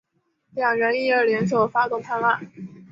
[0.55, 2.51] 两人因而联手发动叛乱。